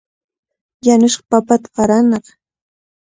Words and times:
Yanushqa 0.85 1.23
papata 1.31 1.67
qaranaaq. 1.75 2.25